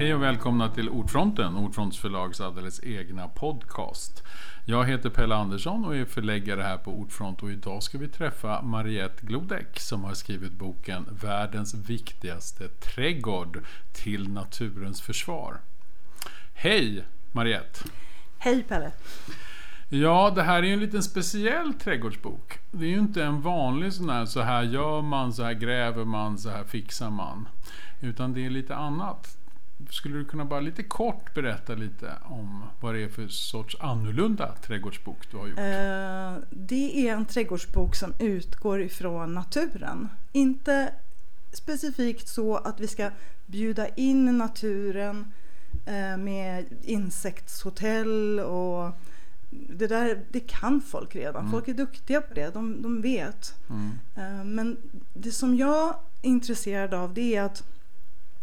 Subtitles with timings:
[0.00, 4.22] Hej och välkomna till Ordfronten, Ordfronts förlags alldeles egna podcast.
[4.64, 8.62] Jag heter Pelle Andersson och är förläggare här på Ordfront och idag ska vi träffa
[8.62, 15.60] Mariette Glodek som har skrivit boken Världens viktigaste trädgård till naturens försvar.
[16.54, 17.80] Hej Mariette!
[18.38, 18.92] Hej Pelle!
[19.88, 22.58] Ja, det här är ju en liten speciell trädgårdsbok.
[22.70, 26.04] Det är ju inte en vanlig sån här, så här gör man, så här gräver
[26.04, 27.48] man, så här fixar man.
[28.00, 29.36] Utan det är lite annat.
[29.90, 34.54] Skulle du kunna bara lite kort berätta lite om vad det är för sorts annorlunda
[34.66, 35.58] trädgårdsbok du har gjort?
[35.58, 40.08] Eh, det är en trädgårdsbok som utgår ifrån naturen.
[40.32, 40.92] Inte
[41.52, 43.10] specifikt så att vi ska
[43.46, 45.32] bjuda in naturen
[45.86, 48.90] eh, med insektshotell och
[49.50, 51.40] det där det kan folk redan.
[51.40, 51.52] Mm.
[51.52, 53.54] Folk är duktiga på det, de, de vet.
[53.70, 53.90] Mm.
[54.16, 54.76] Eh, men
[55.14, 55.88] det som jag
[56.22, 57.64] är intresserad av det är att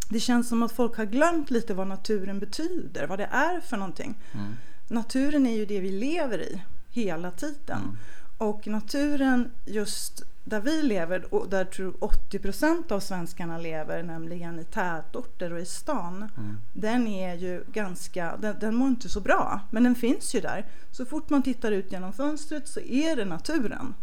[0.09, 3.77] det känns som att folk har glömt lite vad naturen betyder, vad det är för
[3.77, 4.15] någonting.
[4.33, 4.55] Mm.
[4.87, 7.81] Naturen är ju det vi lever i hela tiden.
[7.81, 7.97] Mm.
[8.37, 14.59] Och naturen just där vi lever och där tror 80 procent av svenskarna lever, nämligen
[14.59, 16.29] i tätorter och i stan.
[16.37, 16.57] Mm.
[16.73, 20.65] Den är ju ganska, den, den mår inte så bra, men den finns ju där.
[20.91, 23.93] Så fort man tittar ut genom fönstret så är det naturen.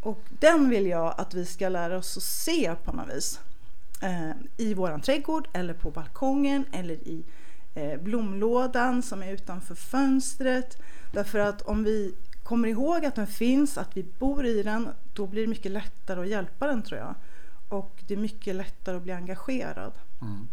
[0.00, 3.40] Och den vill jag att vi ska lära oss att se på något vis
[4.00, 7.24] Eh, i våran trädgård eller på balkongen eller i
[7.74, 10.82] eh, blomlådan som är utanför fönstret.
[11.12, 15.26] Därför att om vi kommer ihåg att den finns, att vi bor i den, då
[15.26, 17.14] blir det mycket lättare att hjälpa den tror jag.
[17.68, 19.92] Och det är mycket lättare att bli engagerad.
[20.22, 20.48] Mm.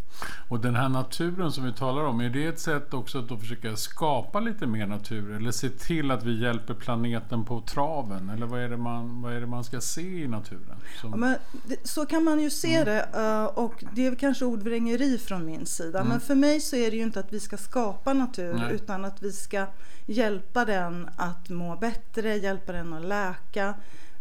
[0.47, 3.75] Och den här naturen som vi talar om, är det ett sätt också att försöka
[3.75, 5.35] skapa lite mer natur?
[5.35, 8.29] Eller se till att vi hjälper planeten på traven?
[8.29, 10.75] Eller vad är det man, vad är det man ska se i naturen?
[11.01, 11.11] Som...
[11.11, 12.85] Ja, men det, så kan man ju se mm.
[12.85, 13.09] det.
[13.13, 15.99] Eh, och det är kanske ordvrängeri från min sida.
[15.99, 16.09] Mm.
[16.09, 18.73] Men för mig så är det ju inte att vi ska skapa natur Nej.
[18.73, 19.65] utan att vi ska
[20.05, 23.73] hjälpa den att må bättre, hjälpa den att läka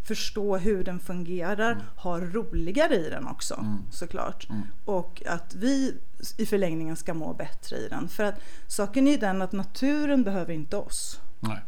[0.07, 1.85] förstå hur den fungerar, mm.
[1.97, 3.79] ha roligare i den också mm.
[3.91, 4.49] såklart.
[4.51, 4.63] Mm.
[4.85, 5.95] Och att vi
[6.37, 8.09] i förlängningen ska må bättre i den.
[8.09, 11.21] För att saken är den att naturen behöver inte oss.
[11.41, 11.59] Nej.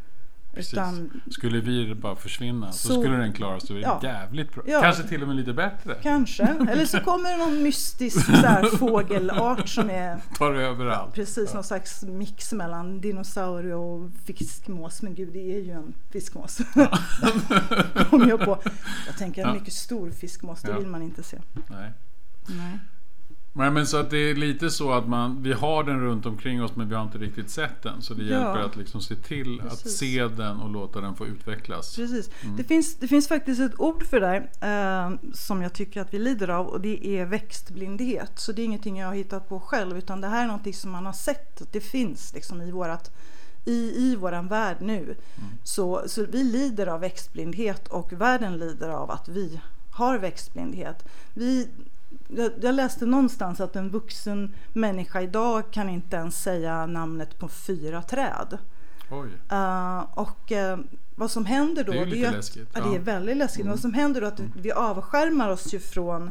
[0.59, 4.65] Utan, skulle vi bara försvinna så, så skulle den klara sig ja, jävligt bra.
[4.67, 5.95] Ja, Kanske till och med lite bättre.
[6.03, 6.43] Kanske.
[6.43, 10.19] Eller så kommer det någon mystisk så fågelart som är...
[10.39, 11.15] Tar överallt.
[11.15, 11.55] Precis, ja.
[11.55, 15.03] någon slags mix mellan dinosaurie och fiskmås.
[15.03, 16.61] Men gud, det är ju en fiskmås.
[16.75, 16.99] Ja.
[18.11, 18.59] Kom jag på.
[19.07, 21.39] Jag tänker en mycket stor fiskmås, det vill man inte se.
[21.69, 21.93] Nej.
[22.47, 22.79] Nej.
[23.53, 26.63] Nej, men så att det är lite så att man, vi har den runt omkring
[26.63, 28.03] oss men vi har inte riktigt sett den.
[28.03, 28.31] Så det ja.
[28.31, 29.87] hjälper att liksom se till Precis.
[29.87, 31.97] att se den och låta den få utvecklas.
[31.97, 32.31] Precis.
[32.43, 32.57] Mm.
[32.57, 34.37] Det, finns, det finns faktiskt ett ord för det
[34.67, 38.33] eh, som jag tycker att vi lider av och det är växtblindhet.
[38.35, 40.91] Så det är ingenting jag har hittat på själv utan det här är någonting som
[40.91, 41.73] man har sett.
[41.73, 43.11] Det finns liksom i vårat
[43.65, 45.03] i, i våran värld nu.
[45.03, 45.17] Mm.
[45.63, 49.61] Så, så vi lider av växtblindhet och världen lider av att vi
[49.91, 51.05] har växtblindhet.
[51.35, 51.69] Vi,
[52.61, 58.03] jag, läste någonstans att en vuxen människa idag kan inte ens säga namnet på fyra
[58.03, 58.59] träd.
[59.53, 61.93] Uh, och uh, vad som händer då...
[61.93, 62.69] Det är ju lite läskigt.
[62.75, 62.85] Ja.
[62.85, 63.61] Det är väldigt läskigt.
[63.61, 63.71] Mm.
[63.71, 64.53] Vad som händer då är att mm.
[64.57, 66.31] vi avskärmar oss ju från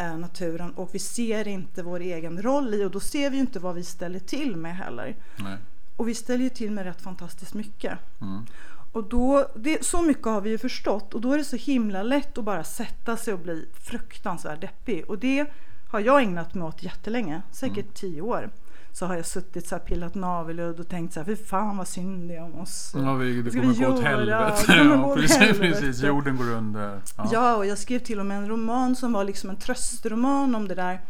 [0.00, 3.40] uh, naturen och vi ser inte vår egen roll i och då ser vi ju
[3.40, 5.16] inte vad vi ställer till med heller.
[5.36, 5.58] Nej.
[5.96, 7.98] Och vi ställer ju till med rätt fantastiskt mycket.
[8.20, 8.46] Mm.
[8.96, 12.02] Och då, det, så mycket har vi ju förstått och då är det så himla
[12.02, 15.04] lätt att bara sätta sig och bli fruktansvärt deppig.
[15.10, 15.46] Och det
[15.90, 17.92] har jag ägnat mig åt jättelänge, säkert mm.
[17.94, 18.50] tio år.
[18.92, 21.88] Så har jag suttit så här pillat navelludd och tänkt så här, fy fan vad
[21.88, 22.92] synd det är om oss.
[22.94, 24.64] Ja, vi, det kommer gå åt helvete.
[24.68, 27.00] Ja, precis, precis, jorden går under.
[27.16, 27.28] Ja.
[27.32, 30.68] ja, och jag skrev till och med en roman som var liksom en tröstroman om
[30.68, 31.00] det där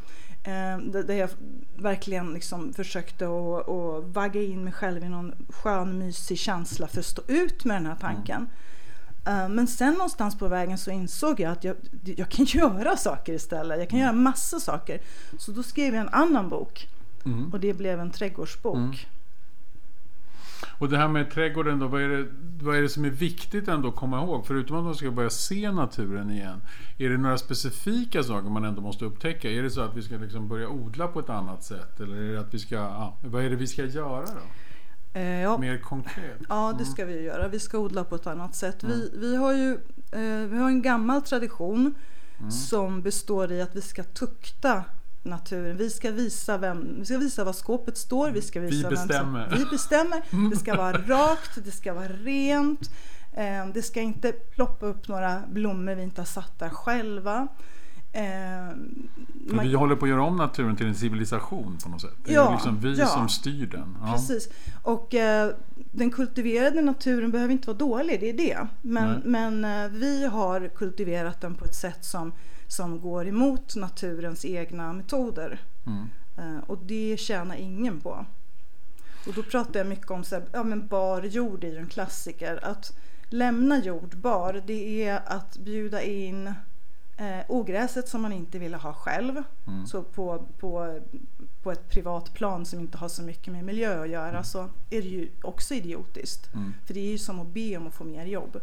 [0.93, 1.29] där jag
[1.77, 7.01] verkligen liksom försökte att, att vagga in mig själv i någon skön mysig känsla för
[7.01, 8.49] att stå ut med den här tanken.
[9.25, 9.55] Mm.
[9.55, 13.79] Men sen någonstans på vägen så insåg jag att jag, jag kan göra saker istället.
[13.79, 14.07] Jag kan mm.
[14.07, 15.01] göra massa saker.
[15.39, 16.89] Så då skrev jag en annan bok.
[17.25, 17.53] Mm.
[17.53, 19.07] Och det blev en trädgårdsbok.
[20.79, 22.27] Och det här med trädgården då, vad är, det,
[22.65, 24.47] vad är det som är viktigt ändå att komma ihåg?
[24.47, 26.63] Förutom att man ska börja se naturen igen.
[26.99, 29.51] Är det några specifika saker man ändå måste upptäcka?
[29.51, 32.01] Är det så att vi ska liksom börja odla på ett annat sätt?
[32.01, 34.41] Eller är det att vi ska, ja, vad är det vi ska göra då?
[35.21, 35.59] Eh, ja.
[35.59, 36.41] Mer konkret?
[36.49, 36.93] Ja, det mm.
[36.93, 37.49] ska vi göra.
[37.49, 38.83] Vi ska odla på ett annat sätt.
[38.83, 38.97] Mm.
[38.97, 39.73] Vi, vi har ju
[40.13, 41.95] eh, vi har en gammal tradition
[42.39, 42.51] mm.
[42.51, 44.85] som består i att vi ska tukta
[45.27, 45.77] naturen.
[45.77, 48.31] Vi ska visa, vem, vi ska visa var skåpet står.
[48.31, 49.49] Vi, ska visa vi bestämmer.
[49.51, 50.23] Vem vi bestämmer.
[50.51, 52.91] Det ska vara rakt, det ska vara rent.
[53.33, 57.49] Eh, det ska inte ploppa upp några blommor vi inte har satt där själva.
[58.13, 58.23] Eh,
[59.49, 62.11] För man- vi håller på att göra om naturen till en civilisation på något sätt.
[62.25, 63.07] Det är Ja, liksom vi ja.
[63.07, 63.97] som styr den.
[64.03, 64.13] Ja.
[64.13, 64.49] Precis.
[64.83, 65.51] Och eh,
[65.93, 68.67] den kultiverade naturen behöver inte vara dålig, det är det.
[68.83, 72.33] Men, men eh, vi har kultiverat den på ett sätt som,
[72.69, 75.61] som går emot naturens egna metoder.
[75.87, 76.09] Mm.
[76.37, 78.27] Eh, och det tjänar ingen på.
[79.27, 81.89] Och då pratar jag mycket om så här, ja, men bar jord är ju en
[81.89, 82.61] klassiker.
[82.63, 82.97] Att
[83.29, 86.47] lämna jord bar, det är att bjuda in
[87.17, 89.43] eh, ogräset som man inte ville ha själv.
[89.67, 89.87] Mm.
[89.87, 91.01] Så på, på,
[91.63, 95.03] på ett privat plan som inte har så mycket med miljö att göra så är
[95.03, 96.55] det ju också idiotiskt.
[96.55, 96.75] Mm.
[96.87, 98.61] För det är ju som att be om att få mer jobb.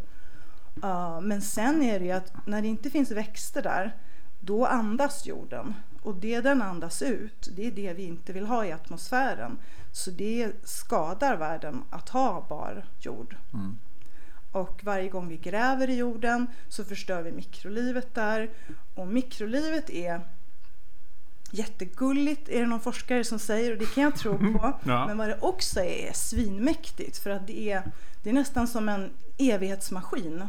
[0.83, 3.95] Uh, men sen är det ju att när det inte finns växter där,
[4.39, 5.73] då andas jorden.
[6.01, 9.57] Och det den andas ut, det är det vi inte vill ha i atmosfären.
[9.91, 13.35] Så det skadar världen att ha bar jord.
[13.53, 13.77] Mm.
[14.51, 18.49] Och varje gång vi gräver i jorden så förstör vi mikrolivet där.
[18.95, 20.21] Och mikrolivet är
[21.51, 24.73] jättegulligt är det någon forskare som säger och det kan jag tro på.
[24.83, 25.07] Ja.
[25.07, 27.91] Men vad det också är, är svinmäktigt för att det är,
[28.23, 30.43] det är nästan som en evighetsmaskin.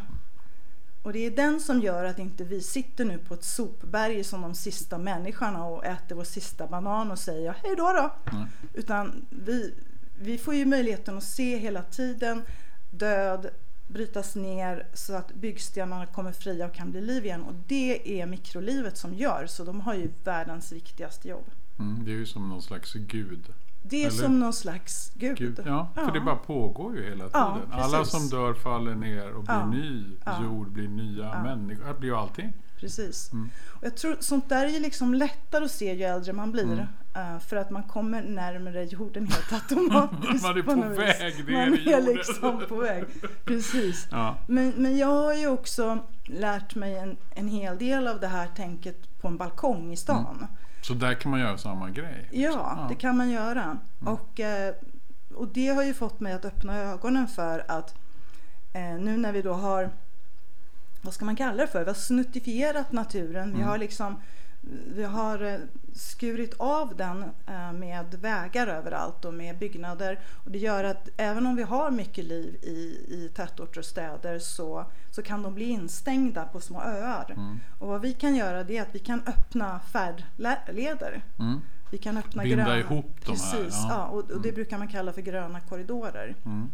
[1.04, 4.40] Och det är den som gör att inte vi sitter nu på ett sopberg som
[4.40, 8.14] de sista människorna och äter vår sista banan och säger hej då då.
[8.32, 8.46] Nej.
[8.74, 9.74] Utan vi,
[10.18, 12.42] vi får ju möjligheten att se hela tiden
[12.90, 13.50] död
[13.88, 17.42] brytas ner så att byggstenarna kommer fria och kan bli liv igen.
[17.42, 21.50] Och det är mikrolivet som gör, så de har ju världens viktigaste jobb.
[21.78, 22.04] Mm.
[22.04, 23.52] Det är ju som någon slags gud.
[23.86, 24.16] Det är Eller?
[24.22, 25.38] som någon slags gud.
[25.38, 26.10] Gud, ja, för Ja.
[26.10, 27.30] det bara pågår ju hela tiden.
[27.32, 29.66] Ja, Alla som dör faller ner och blir Ja.
[29.66, 30.04] ny
[30.44, 31.86] jord, blir nya människor.
[31.86, 32.52] Det blir allting.
[32.80, 33.32] Precis.
[33.32, 33.50] Mm.
[33.72, 36.62] Och jag tror sånt där är liksom lättare att se ju äldre man blir.
[36.64, 36.78] Mm.
[37.14, 40.42] eh, för att man kommer närmare jorden helt automatiskt.
[40.44, 40.98] Man är på vis.
[40.98, 42.04] väg ner Man i är jorden.
[42.14, 43.04] liksom på väg.
[43.44, 44.08] Precis.
[44.46, 48.46] Men, men jag har ju också lärt mig en, en hel del av det här
[48.56, 50.46] tänket på en balkong i stan.
[50.86, 52.28] Så där kan man göra samma grej.
[52.32, 53.78] Ja, det kan man göra.
[54.06, 54.74] Och, eh,
[55.34, 57.94] och det har ju fått mig att öppna ögonen för att
[58.72, 59.90] eh, nu när vi då har,
[61.02, 63.48] vad ska man kalla det för, vi har snuttifierat naturen.
[63.48, 63.68] Vi Mm.
[63.68, 64.20] har liksom
[64.86, 65.58] vi har eh,
[65.92, 70.20] skurit av den eh, med vägar överallt och med byggnader.
[70.44, 74.38] Och det gör att även om vi har mycket liv i, i tätorter och städer
[74.38, 77.32] så, så kan de bli instängda på små öar.
[77.36, 77.60] Mm.
[77.78, 81.24] Och vad vi kan göra det är att vi kan öppna färdleder.
[81.38, 81.60] Mm.
[81.90, 83.88] Vi kan öppna Binda gröna, ihop de här, Precis, ja.
[83.88, 84.06] ja.
[84.06, 86.34] och, och det brukar man kalla för gröna korridorer.
[86.44, 86.70] Mm.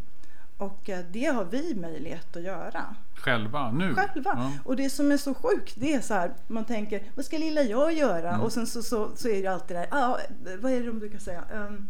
[0.61, 2.85] Och eh, det har vi möjlighet att göra
[3.15, 3.95] Själva, nu?
[3.95, 4.31] själva.
[4.37, 4.53] Ja.
[4.65, 7.63] Och det som är så sjukt det är så här, man tänker vad ska lilla
[7.63, 8.29] jag göra?
[8.29, 8.41] Mm.
[8.41, 10.17] Och sen så, så, så är det alltid det där, ah,
[10.61, 11.45] vad är det de brukar säga?
[11.55, 11.89] Um,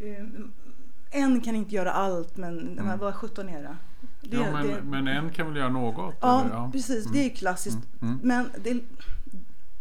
[0.00, 0.52] um,
[1.10, 2.98] en kan inte göra allt men Mm.
[2.98, 3.76] vad 17 är det?
[4.20, 6.14] det, ja, men, det men en kan väl göra något?
[6.20, 6.70] Ja, eller?
[6.72, 7.04] precis.
[7.06, 7.78] Det är ju klassiskt.
[8.02, 8.14] Mm.
[8.14, 8.18] Mm.
[8.22, 8.80] Men det,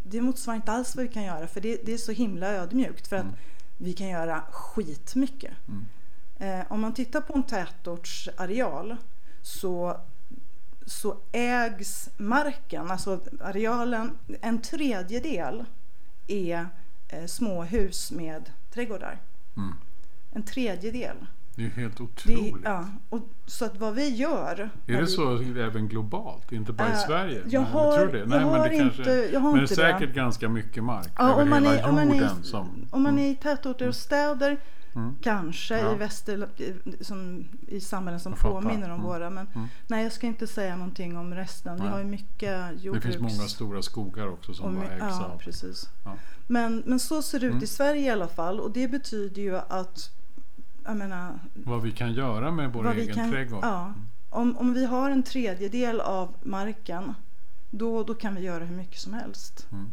[0.04, 3.08] det motsvarar inte alls vad vi kan göra för det, det är så himla ödmjukt
[3.08, 3.36] för att Mm.
[3.78, 5.54] vi kan göra skitmycket.
[5.68, 5.86] Mm.
[6.40, 8.96] Eh, om man tittar på en tätortsareal
[9.42, 9.98] så,
[10.86, 15.64] så ägs marken, alltså arealen, en tredjedel
[16.28, 16.68] är
[17.08, 19.18] eh, småhus med trädgårdar.
[19.58, 19.74] Mm.
[20.34, 21.16] En tredjedel.
[21.56, 22.56] Det är helt Det, otroligt.
[22.64, 24.70] ja, och, så att vad vi gör...
[24.88, 26.52] Är det vi- så även globalt?
[26.52, 27.42] Inte bara i Eh, Sverige?
[27.50, 28.26] jag Nej, har- tror det.
[28.26, 29.74] Nej, jag men det kanske, inte- jag har men det det.
[29.84, 32.24] är säkert ganska mycket mark Ja, över om man, hela är, om, man jorden.
[32.40, 33.26] är, som, om man Mm.
[33.26, 34.58] är i tätorter och städer
[34.96, 35.16] Mm.
[35.22, 35.96] kanske Ja.
[35.96, 36.48] i väster,
[37.02, 39.06] som, i samhällen som påminner om Mm.
[39.06, 39.30] våra.
[39.30, 39.68] Men Mm.
[39.88, 41.76] nej, jag ska inte säga någonting om resten.
[41.76, 41.92] Vi Nej.
[41.92, 43.06] har ju mycket Det jordbruks...
[43.06, 45.38] finns många stora skogar också som och ägs ja, av.
[45.38, 45.90] precis.
[46.06, 46.16] Ja.
[46.48, 47.64] Men, men så ser det ut Mm.
[47.64, 48.60] i Sverige i alla fall.
[48.60, 50.12] Och det betyder ju att,
[50.86, 53.32] menar, Vad vi kan göra med vår vi egen kan...
[53.32, 53.60] trädgård.
[53.64, 53.94] Ja,
[54.30, 57.14] om, om vi har en tredjedel av marken,
[57.72, 59.68] då, då kan vi göra hur mycket som helst.
[59.72, 59.92] Mm.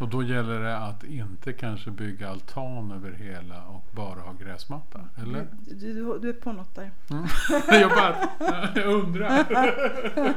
[0.00, 5.00] Och då gäller det att inte kanske bygga altan över hela och bara ha gräsmatta.
[5.22, 5.46] Eller?
[5.66, 6.90] Du, du, du är på något där.
[7.10, 7.26] Mm.
[7.80, 8.16] jag bara
[8.74, 9.46] jag undrar.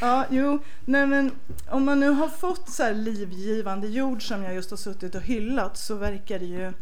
[0.00, 1.30] Ja, jo, nej men
[1.68, 5.22] om man nu har fått så här livgivande jord som jag just har suttit och
[5.22, 6.72] hyllat så verkar det ju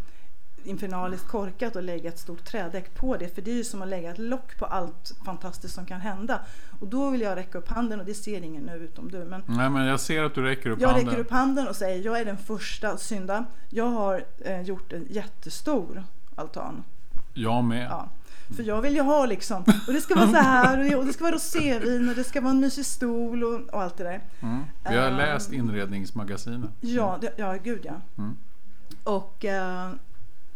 [0.69, 3.89] infernaliskt korkat att lägga ett stort trädäck på det för det är ju som att
[3.89, 6.41] lägga ett lock på allt fantastiskt som kan hända.
[6.81, 9.25] Och då vill jag räcka upp handen och det ser ingen nu utom du.
[9.25, 11.07] Men Nej men jag ser att du räcker upp jag handen.
[11.07, 13.45] räcker upp handen och säger jag är den första att synda.
[13.71, 16.05] Jag har eh, gjort en jättestor
[16.37, 16.85] altan.
[17.35, 17.87] Jag med.
[17.91, 18.09] Ja.
[18.57, 21.25] För jag vill ju ha liksom, och det ska vara så här och det- ska
[21.25, 24.21] vara rosévin och det ska vara en mysig stol och, och allt det där.
[24.41, 24.65] Mm.
[24.91, 25.17] Vi har Ehm.
[25.17, 26.71] läst inredningsmagasinet.
[26.81, 27.95] Ja, det, ja gud ja.
[28.19, 28.37] Mm.
[29.05, 29.91] Och eh,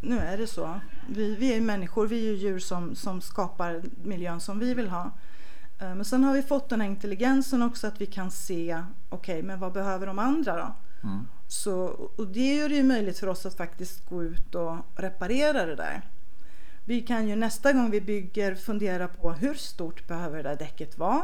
[0.02, 0.80] nu är det så.
[1.08, 4.88] Vi, vi är människor, vi är ju djur som, som skapar miljön som vi vill
[4.88, 5.10] ha.
[5.80, 9.42] Eh, men sen har vi fått den här intelligensen också att vi kan se, okej,
[9.42, 10.74] men vad behöver de andra då?
[11.08, 11.26] Mm.
[11.48, 11.74] Så,
[12.16, 15.76] och det gör det ju möjligt för oss att faktiskt gå ut och reparera det
[15.76, 16.02] där.
[16.84, 20.98] Vi kan ju nästa gång vi bygger fundera på hur stort behöver det där däcket
[20.98, 21.22] vara?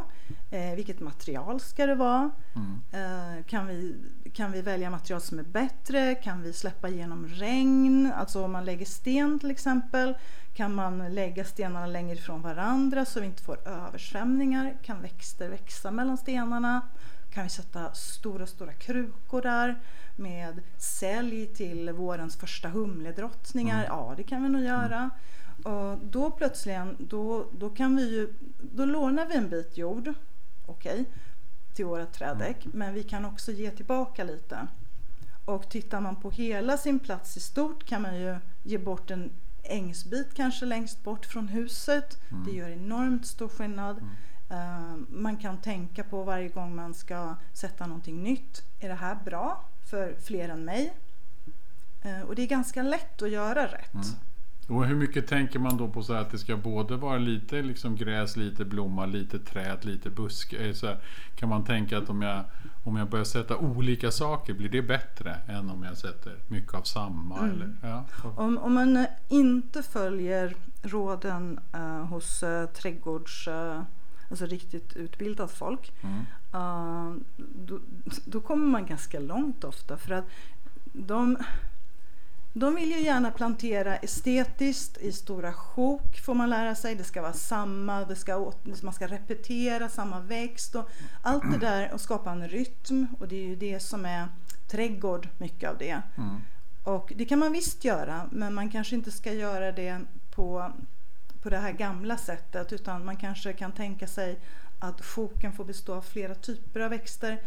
[0.50, 2.30] Eh, vilket material ska det vara?
[2.54, 2.80] Mm.
[2.92, 3.96] Eh, kan, vi,
[4.32, 6.14] kan vi välja material som är bättre?
[6.14, 8.12] Kan vi släppa igenom regn?
[8.16, 10.14] Alltså om man lägger sten till exempel.
[10.54, 14.76] Kan man lägga stenarna längre ifrån varandra så vi inte får översvämningar?
[14.82, 16.80] Kan växter växa mellan stenarna?
[17.30, 19.80] Kan vi sätta stora, stora krukor där
[20.16, 23.84] med sälj till vårens första humledrottningar?
[23.84, 23.86] Mm.
[23.86, 25.10] Ja, det kan vi nog göra.
[25.68, 30.14] Och då plötsligen, då, då kan vi ju, då lånar vi en bit jord,
[30.66, 31.04] okej,
[31.74, 34.66] till våra trädäck, men vi kan också ge tillbaka lite.
[35.44, 39.30] Och tittar man på hela sin plats i stort kan man ju ge bort en
[39.62, 42.18] ängsbit kanske längst bort från huset.
[42.30, 42.44] Mm.
[42.44, 43.98] Det gör enormt stor skillnad.
[44.50, 48.62] Eh, man kan tänka på varje gång man ska sätta någonting nytt.
[48.80, 50.94] Är det här bra för fler än mig?
[52.02, 54.18] Eh, och det är ganska lätt att göra rätt.
[54.68, 57.96] Och hur mycket tänker man då på så att det ska både vara lite liksom
[57.96, 60.56] gräs, lite blomma, lite träd, lite buske?
[60.68, 60.98] Eh, Så här,
[61.36, 62.44] kan man tänka att om jag,
[62.84, 66.82] om jag börjar sätta olika saker, blir det bättre än om jag sätter mycket av
[66.82, 67.38] samma?
[67.38, 67.50] Mm.
[67.50, 67.76] Eller?
[67.82, 68.04] Ja.
[68.36, 73.48] Om, om man eh, inte följer råden eh, hos uh, trädgårds...
[73.48, 73.82] eh,
[74.30, 75.92] alltså riktigt utbildat folk.
[76.02, 76.24] Mm.
[76.52, 77.78] eh, då,
[78.24, 79.96] då kommer man ganska långt ofta.
[79.96, 80.24] För att
[80.92, 81.36] de,
[82.58, 86.94] de vill ju gärna plantera estetiskt i stora sjok får man lära sig.
[86.94, 90.90] Det ska vara samma, det ska, man ska repetera samma växt och
[91.22, 93.06] allt det där och skapa en rytm.
[93.18, 94.28] Och det är ju det som är
[94.70, 96.02] trädgård, mycket av det.
[96.16, 96.40] Mm.
[96.84, 100.00] Och det kan man visst göra, men man kanske inte ska göra det
[100.30, 100.72] på,
[101.42, 104.38] på det här gamla sättet utan man kanske kan tänka sig
[104.78, 107.42] att sjoken får bestå av flera typer av växter.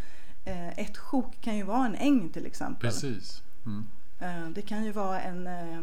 [0.46, 2.82] Eh, ett sjok kan ju vara en äng till exempel.
[2.82, 3.44] Precis.
[3.66, 3.86] Mm.
[4.22, 5.80] Eh, det kan ju vara en, eh,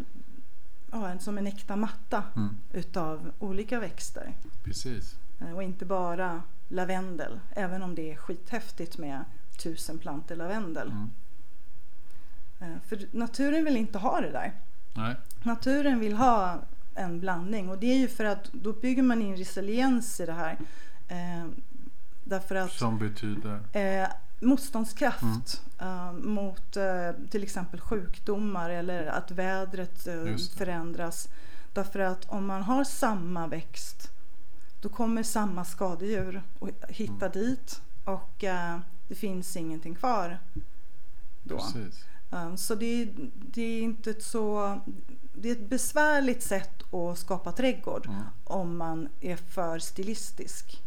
[0.92, 2.56] ja, en, som en äkta matta Mm.
[2.72, 4.34] utav olika växter.
[4.64, 5.16] Precis.
[5.40, 9.24] Eh, och inte bara lavendel, även om det är skithäftigt med
[9.62, 10.90] tusen plantor lavendel.
[10.90, 11.10] Mm.
[12.80, 14.52] För naturen vill inte ha det där.
[14.94, 15.16] Nej.
[15.42, 16.58] Naturen vill ha
[16.94, 20.32] en blandning och det är ju för att då bygger man in resiliens i det
[20.32, 20.58] här.
[21.08, 21.46] Eh,
[22.24, 23.60] därför att Som betyder?
[23.72, 24.08] eh,
[24.40, 31.28] motståndskraft eh, mot eh, till exempel sjukdomar eller att vädret eh, förändras.
[31.72, 34.10] Därför att om man har samma växt
[34.80, 37.32] då kommer samma skadedjur och hitta Mm.
[37.32, 38.44] dit och
[39.08, 40.38] det finns ingenting kvar
[41.42, 41.56] då.
[41.58, 42.04] Precis.
[42.56, 44.78] Så det, är- det är inte ett så...
[45.34, 48.20] Det är ett besvärligt sätt att skapa trädgård Mm.
[48.44, 50.82] om man är för stilistisk.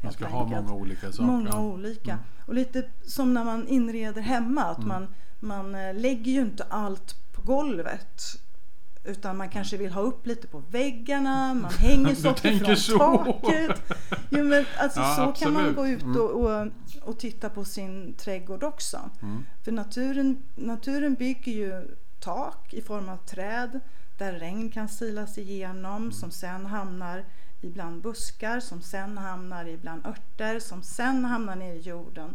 [0.00, 1.22] Man ska ha många olika saker.
[1.22, 2.10] Många olika.
[2.12, 2.24] Mm.
[2.46, 4.62] Och lite som när man inreder hemma.
[4.64, 4.88] Att Mm.
[4.88, 5.06] man,
[5.40, 8.22] man eh, lägger ju inte allt på golvet.
[9.04, 11.54] Utan man kanske vill ha upp lite på väggarna.
[11.54, 12.98] Man hänger saker från så.
[12.98, 13.92] taket.
[14.30, 15.76] Jo, men alltså, Ja, så kan man absolut.
[15.76, 16.16] gå ut Mm.
[16.20, 16.66] och, och,
[17.02, 19.10] och titta på sin trädgård också.
[19.22, 19.44] Mm.
[19.64, 23.80] För naturen, naturen bygger ju tak i form av träd
[24.18, 27.24] där regn kan silas igenom som sen hamnar
[27.60, 32.34] ibland buskar som sen hamnar ibland örter som sen hamnar ner i jorden.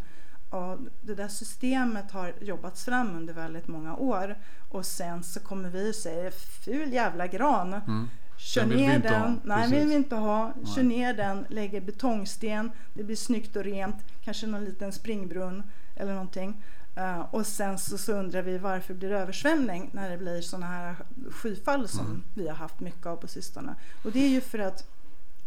[0.49, 4.35] Och det där systemet har jobbats fram under väldigt många år
[4.69, 6.31] och sen så kommer vi och säger
[6.65, 7.73] ful jävla gran.
[7.73, 8.09] Mm.
[8.37, 9.21] Kör Den vi ner den.
[9.21, 9.35] ha.
[9.43, 10.53] Nej, vill vi inte ha.
[10.75, 12.71] Kör ner den, lägger betongsten.
[12.93, 13.95] Det blir snyggt och rent.
[14.23, 15.63] Kanske någon liten springbrunn
[15.95, 16.63] eller någonting.
[16.95, 20.65] Eh, och sen så, så undrar vi varför blir det översvämning när det blir sådana
[20.65, 20.95] här
[21.31, 22.23] skyfall som Mm.
[22.33, 23.75] vi har haft mycket av på sistone.
[24.03, 24.87] Och det är ju för att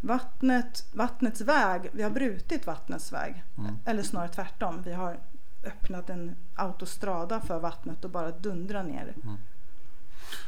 [0.06, 3.42] vattnet, vattnets väg, vi har brutit vattnets väg.
[3.58, 3.78] Mm.
[3.84, 4.82] Eller snarare tvärtom.
[4.84, 5.18] Vi har
[5.64, 9.14] öppnat en autostrada för vattnet och bara dundrar ner.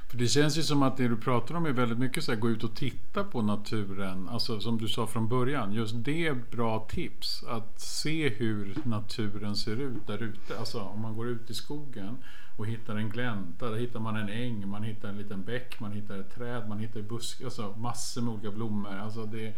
[0.08, 2.38] För det känns ju som att det du pratar om är väldigt mycket så här,
[2.38, 4.28] gå ut och titta på naturen.
[4.28, 7.44] Alltså som du sa från början, just det är bra tips.
[7.44, 10.58] Att se hur naturen ser ut där ute.
[10.58, 12.16] Alltså om man går ut i skogen
[12.58, 15.92] och hittar en glänta, där hittar man en äng, man hittar en liten bäck, man
[15.92, 18.94] hittar ett träd, man hittar buskar, alltså massor med olika blommor.
[18.94, 19.54] Alltså det,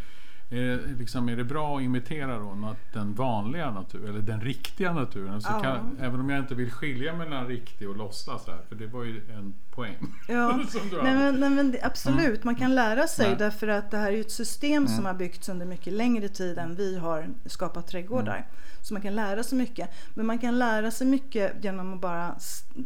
[0.50, 4.40] är, det liksom, är det bra att imitera då nat- den vanliga naturen, eller den
[4.40, 5.42] riktiga naturen?
[5.42, 5.60] Så Ja.
[5.62, 9.04] kan, även om jag inte vill skilja mellan riktig och låtsas här, för det var
[9.04, 9.96] ju en poäng.
[10.28, 12.44] Ja, som nej, men, nej, men absolut.
[12.44, 13.36] Man kan lära sig Nej.
[13.38, 15.06] därför att det här är ju ett system som Mm.
[15.06, 18.36] har byggts under mycket längre tid än vi har skapat trädgårdar.
[18.36, 18.48] Mm.
[18.82, 19.88] Så man kan lära sig mycket.
[20.14, 22.34] Men man kan lära sig mycket genom att bara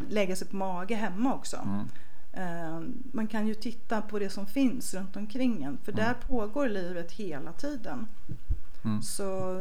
[0.09, 1.57] lägga sig på mage hemma också.
[2.37, 2.75] Mm.
[2.75, 5.79] Eh, Man kan ju titta på det som finns runt omkring en.
[5.85, 8.07] För där pågår livet hela tiden.
[8.85, 9.03] Mm.
[9.03, 9.61] Så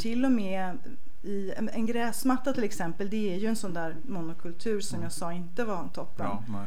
[0.00, 0.78] till och med
[1.22, 5.32] i en, gräsmatta till exempel, det är ju en sån där monokultur som jag sa
[5.32, 6.26] inte var en toppen.
[6.26, 6.64] Ja.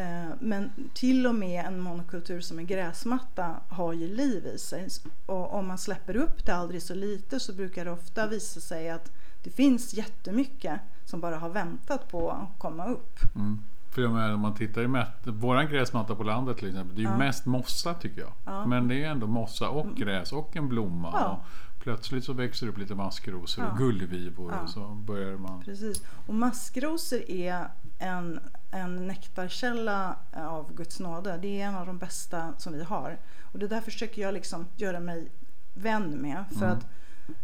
[0.00, 4.88] Eh, Men till och med en monokultur som en gräsmatta har ju liv i sig.
[5.26, 8.90] Och om man släpper upp det aldrig så lite så brukar det ofta visa sig
[8.90, 13.18] att det finns jättemycket som bara har väntat på att komma upp.
[13.34, 13.58] Mm.
[13.90, 17.00] För jag menar, om man tittar i mät- våran gräsmatta på landet till exempel, det
[17.00, 17.16] är ju Ja.
[17.18, 18.32] mest mossa tycker jag.
[18.44, 18.56] Ja.
[18.56, 18.68] Mm.
[18.70, 21.10] Men det är ändå mossa och gräs och en blomma.
[21.12, 21.40] Ja.
[21.76, 25.62] Och plötsligt så växer det upp lite maskrosor och gullvivor och så börjar man...
[25.62, 26.02] Precis.
[26.26, 27.68] Och maskrosor är
[27.98, 31.38] en, en nektarkälla av Guds nåde.
[31.42, 33.18] Det är en av de bästa som vi har.
[33.52, 35.28] Och det där försöker jag liksom göra mig
[35.74, 36.44] vän med.
[36.58, 36.78] För Mm.
[36.78, 36.86] att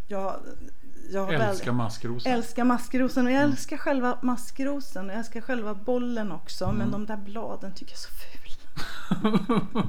[0.07, 0.37] jag,
[1.13, 2.31] jag Älskar maskrosor.
[2.31, 3.51] älskar maskrosen och jag Mm.
[3.51, 6.65] älskar själva maskrosen och jag älskar själva bollen också.
[6.65, 6.77] Mm.
[6.77, 8.33] Men de där bladen tycker jag är så fula.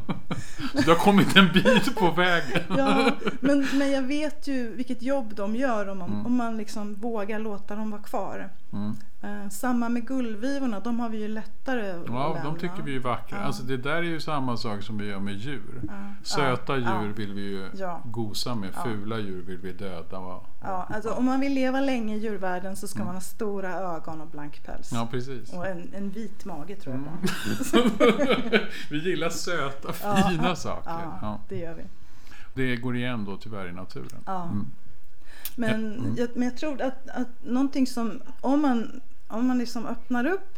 [0.73, 2.61] Du har kommit en bit på vägen.
[2.77, 6.25] Ja, men, men jag vet ju vilket jobb de gör om man, Mm.
[6.25, 8.49] om man liksom vågar låta dem vara kvar.
[9.21, 9.41] Mm.
[9.43, 12.59] Eh, samma med gullvivorna, de har vi ju lättare att Ja, de lämna.
[12.59, 13.37] tycker vi är vackra.
[13.37, 13.43] Ja.
[13.43, 15.81] Alltså det där är ju samma sak som vi gör med djur.
[15.87, 15.93] Ja,
[16.23, 17.69] Söta ja, djur vill vi ju
[18.05, 18.75] gosa med.
[18.75, 20.19] Fula djur vill vi döda.
[20.19, 20.39] Va?
[20.61, 24.21] Ja, alltså om man vill leva länge i djurvärlden så ska man ha stora ögon
[24.21, 24.91] och blank päls.
[24.91, 25.01] Mm.
[25.03, 25.53] Ja, precis.
[25.53, 28.61] Och en, en vit mage tror jag Mm.
[28.91, 30.91] vi gillar söta, fina saker.
[31.21, 31.83] Ja, det gör vi.
[32.53, 34.23] Det går igen då tyvärr i naturen.
[34.25, 34.43] Ja.
[34.43, 34.65] Mm.
[35.55, 36.15] Men, Mm.
[36.17, 40.53] jag, men jag tror att, att någonting som, om man, om man liksom öppnar upp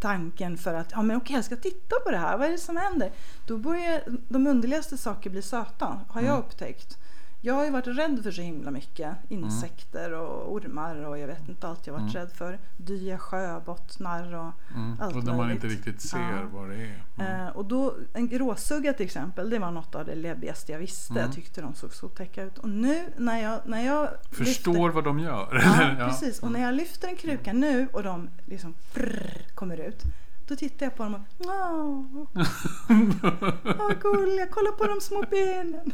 [0.00, 2.58] tanken för att ja, men okej, jag ska titta på det här, vad är det
[2.58, 3.12] som händer?
[3.46, 6.40] Då börjar de underligaste saker bli söta, har jag Mm.
[6.40, 6.96] upptäckt.
[7.42, 9.16] Jag har ju varit rädd för så himla mycket.
[9.28, 12.14] Insekter och ormar och jag vet inte allt jag varit Mm.
[12.14, 12.58] rädd för.
[12.76, 14.96] Dya sjöbottnar och Mm.
[15.00, 16.48] allt Och när man inte riktigt ser Ja.
[16.52, 17.02] vad det är.
[17.18, 17.40] Mm.
[17.46, 21.12] Eh, och då, en gråsugga till exempel, det var något av det läbbigaste jag visste.
[21.12, 21.24] Mm.
[21.24, 22.58] Jag tyckte de såg så otäcka ut.
[22.58, 25.48] Och nu när jag, när jag Förstår lyfter, vad de gör.
[25.64, 26.06] ja, Ja.
[26.08, 26.38] precis.
[26.42, 30.02] Och när jag lyfter en kruka nu och de liksom prrr, kommer ut.
[30.48, 32.26] Då tittar jag på dem och åh,
[33.78, 35.92] vad gulliga, kolla på de små benen.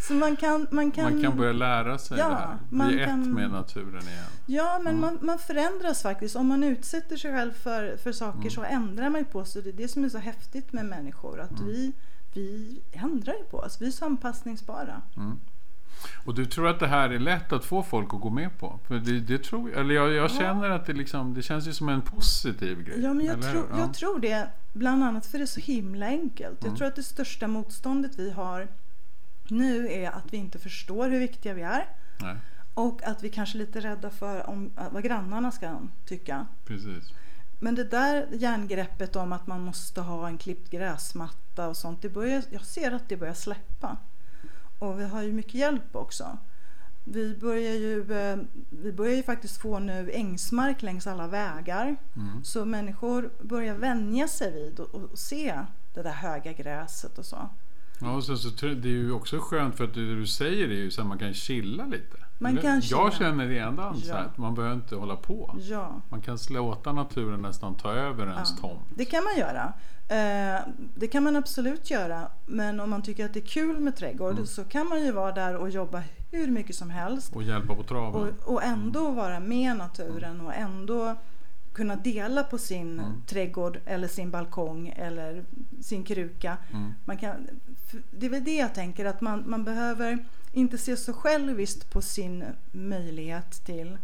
[0.00, 2.58] Så man kan, man kan, Man kan börja lära sig Ja, det här.
[2.68, 4.24] man Bli ett kan- med naturen igen.
[4.46, 5.00] Ja, men Mm.
[5.00, 6.36] man, man förändras faktiskt.
[6.36, 8.50] Om man utsätter sig själv för, för saker Mm.
[8.50, 9.62] så ändrar man ju på sig.
[9.62, 11.40] Det är det som är så häftigt med människor.
[11.40, 11.66] Att Mm.
[11.66, 11.92] vi,
[12.34, 13.80] vi ändrar ju på oss.
[13.80, 15.02] Vi är så anpassningsbara.
[15.16, 15.38] Mm.
[16.24, 18.78] Och du tror att det här är lätt att få folk att gå med på?
[18.88, 19.80] För det, det tror jag.
[19.80, 20.28] Eller jag, jag Ja.
[20.28, 23.00] känner att det, liksom, det känns ju som en positiv grej.
[23.02, 23.62] Ja, men jag, hur?
[23.70, 23.78] Ja.
[23.78, 26.60] jag tror det bland annat för det är så himla enkelt.
[26.60, 26.70] Mm.
[26.70, 28.68] Jag tror att det största motståndet vi har
[29.50, 31.88] nu är att vi inte förstår hur viktiga vi är.
[32.20, 32.36] Nej,
[32.74, 36.46] Och att vi kanske är lite rädda för om, vad grannarna ska tycka.
[36.66, 37.12] precis.
[37.62, 42.08] Men det där järngreppet om att man måste ha en klippt gräsmatta och sånt, det
[42.08, 43.96] börjar, jag ser att det börjar släppa.
[44.78, 46.38] Och vi har ju mycket hjälp också.
[47.04, 48.38] Vi börjar ju, eh,
[48.70, 51.96] vi börjar ju faktiskt få nu ängsmark längs alla vägar.
[52.16, 52.44] Mm.
[52.44, 55.60] Så människor börjar vänja sig vid och, och se
[55.94, 57.48] det där höga gräset och så.
[58.00, 60.68] Ja, och sen så, jag- det är ju också skönt för att det du säger
[60.68, 62.16] är ju så att man kan chilla lite.
[62.38, 62.62] Man Eller?
[62.62, 63.10] kan Jag chilla.
[63.10, 64.16] känner redan Ja.
[64.16, 65.56] att man behöver inte hålla på.
[65.60, 68.68] Ja, Man kan låta naturen nästan ta över ens Ja.
[68.68, 68.80] tomt.
[68.94, 69.72] det kan man göra.
[70.08, 70.60] Eh,
[70.96, 72.22] det kan man absolut göra.
[72.46, 74.46] Men om man tycker att det är kul med trädgård Mm.
[74.46, 77.36] så kan man ju vara där och jobba hur mycket som helst.
[77.36, 78.22] Och hjälpa på traven.
[78.44, 79.14] Och, och ändå Mm.
[79.16, 81.16] vara med naturen och ändå
[81.80, 83.22] kunna dela på sin Mm.
[83.26, 85.44] trädgård eller sin balkong eller
[85.80, 86.56] sin kruka.
[86.72, 86.92] Mm.
[87.04, 87.46] Man kan,
[88.10, 90.18] det är väl det jag tänker att man, man behöver
[90.52, 93.98] inte se så själviskt på sin möjlighet till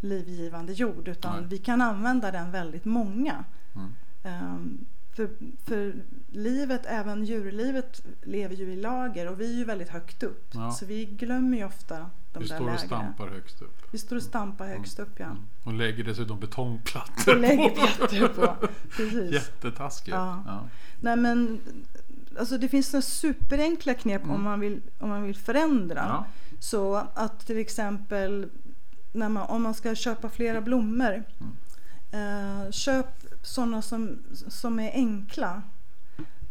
[0.00, 1.46] livgivande jord utan Nej.
[1.50, 3.44] vi kan använda den väldigt många.
[3.74, 3.94] Mm.
[4.22, 4.84] Ehm,
[5.16, 5.30] för,
[5.64, 5.94] för
[6.32, 10.50] livet, även djurlivet, lever ju i lager och vi är ju väldigt högt upp.
[10.54, 10.70] Ja.
[10.70, 13.76] Så vi glömmer ju ofta de Vi där står och stampar högst upp.
[13.90, 15.24] Vi står och stampar högst upp ja.
[15.24, 15.38] Mm.
[15.64, 18.68] Och lägger dessutom betongplattor Och lägger plattor på.
[18.96, 19.32] Precis.
[19.32, 20.14] Jättetaskigt.
[20.14, 20.42] Ja.
[20.46, 20.68] Ja.
[21.00, 21.60] Nej men
[22.38, 24.34] alltså det finns några superenkla knep Mm.
[24.34, 26.04] om, man vill, om man vill förändra.
[26.08, 26.26] Ja.
[26.60, 28.48] Så att till exempel
[29.12, 31.24] när man, om man ska köpa flera blommor.
[32.12, 33.06] Eh, köp
[33.42, 35.62] sådana som, som är enkla.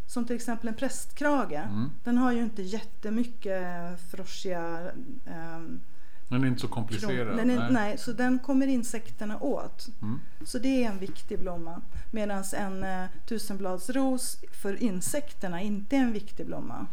[0.07, 1.51] Som till exempel en prästkrage.
[1.51, 1.89] Mm.
[2.03, 3.63] Den har ju inte jättemycket
[4.11, 4.91] froschiga
[5.25, 5.81] ehm,
[6.27, 7.37] Den är inte så komplicerad.
[7.37, 7.71] Den är, nej.
[7.71, 7.97] nej.
[7.97, 9.87] så den kommer insekterna åt.
[10.01, 10.19] Mm.
[10.45, 11.81] Så det är en viktig blomma.
[12.11, 16.87] Medan en eh, tusenbladsros för insekterna inte är en viktig blomma.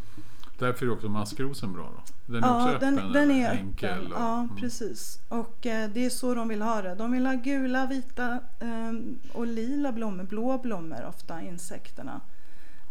[0.58, 2.02] Därför är också maskrosen bra då.
[2.34, 2.96] Den är också Ja, öppen.
[2.96, 4.12] den, den är enkel öppen.
[4.12, 4.56] och- Ja, mm.
[4.56, 5.18] precis.
[5.28, 6.94] Och eh, det är så de vill ha det.
[6.94, 8.92] De vill ha gula, vita eh,
[9.32, 12.20] och lila blommor, blå blommor ofta, insekterna.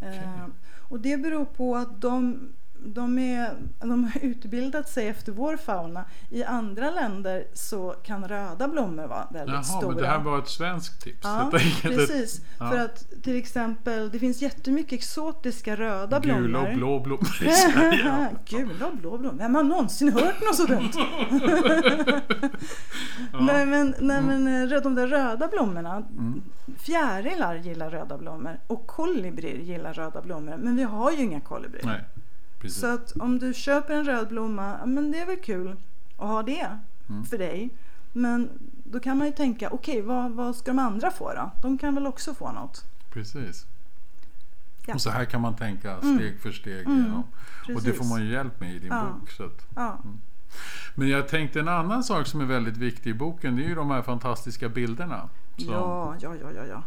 [0.01, 0.45] Eh,
[0.89, 2.39] och det beror på att de,
[2.79, 6.05] de, är, de har utbildat sig efter vår fauna.
[6.29, 9.87] I andra länder så kan röda blommor vara väldigt Jaha, stora.
[9.87, 11.19] men det här var ett svenskt tips.
[11.23, 11.49] Ja,
[11.81, 12.41] precis.
[12.59, 12.69] Ja.
[12.69, 16.41] För att till exempel, det finns jättemycket exotiska röda blommor.
[16.41, 18.35] Gula och blå blommor i Sverige.
[18.45, 19.37] Gula och blå blommor.
[19.37, 20.91] Vem har någonsin hört något så dumt?
[23.39, 25.95] Nej men, nej, men eh, de där röda blommorna.
[25.95, 26.41] Mm.
[26.77, 30.55] Fjärilar gillar röda blommor och kolibrier gillar röda blommor.
[30.57, 31.85] Men vi har ju inga kolibrier.
[31.85, 32.03] Nej,
[32.65, 32.81] precis.
[32.81, 35.75] Så att om du köper en röd blomma, men det är väl kul
[36.17, 36.77] att ha det
[37.09, 37.25] Mm.
[37.25, 37.69] för dig.
[38.13, 38.49] Men
[38.83, 41.51] då kan man ju tänka, okej vad, vad ska de andra få då?
[41.61, 42.85] De kan väl också få något?
[43.13, 43.65] precis.
[44.85, 44.93] Ja.
[44.93, 46.15] Och så här kan man tänka Mm.
[46.17, 47.23] steg för steg Mm, igenom.
[47.75, 49.07] Och det får man ju hjälp med i din Ja.
[49.19, 49.31] bok.
[49.31, 49.67] Så att.
[49.75, 49.97] Ja,
[50.95, 53.55] Men jag tänkte en annan sak som är väldigt viktig i boken.
[53.55, 55.29] Det är ju de här fantastiska bilderna.
[55.55, 56.83] Ja, ja, ja, ja, ja.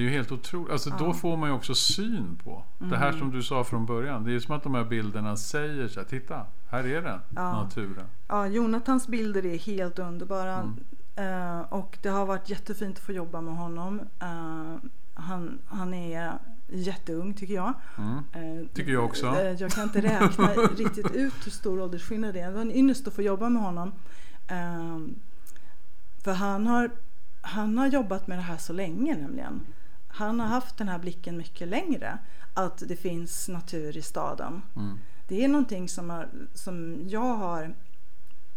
[0.00, 0.72] Det är ju helt otroligt.
[0.72, 1.04] Alltså, Då Ja.
[1.04, 1.14] Mm.
[1.16, 4.24] får man ju också syn på det här som du sa från början.
[4.24, 7.20] Det är ju som att de här bilderna säger så här, titta, här är den,
[7.36, 7.62] Ja.
[7.62, 8.04] naturen.
[8.28, 10.54] Ja, Jonathans bilder är helt underbara.
[11.16, 11.58] Mm.
[11.58, 14.00] Eh, och det har varit jättefint att få jobba med honom.
[14.20, 14.76] Eh,
[15.14, 16.32] han, han är
[16.68, 17.74] jätteung tycker jag.
[17.98, 18.18] Mm.
[18.32, 19.26] Eh, Tycker jag också.
[19.26, 22.46] eh, jag kan inte räkna riktigt ut hur stor åldersskillnad det är.
[22.48, 23.92] Det var en ynnest att få jobba med honom.
[24.48, 24.98] Eh,
[26.24, 26.90] för han har,
[27.42, 29.60] han har jobbat med det här så länge nämligen.
[30.12, 32.18] Han har haft den här blicken mycket längre.
[32.54, 34.62] Att det finns natur i staden.
[34.76, 34.98] Mm.
[35.28, 37.74] Det är någonting som, har, som jag har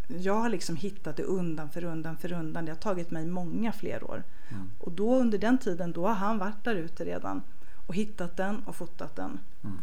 [0.07, 2.65] jag har liksom hittat det undan för undan för undan.
[2.65, 4.23] Det har tagit mig många fler år.
[4.49, 4.71] Mm.
[4.79, 7.41] Och då under den tiden då har han varit där ute redan
[7.87, 9.39] och hittat den och fotat den.
[9.63, 9.77] Mm.